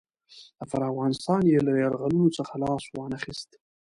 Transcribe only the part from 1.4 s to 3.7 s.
یې له یرغلونو څخه لاس وانه خیست.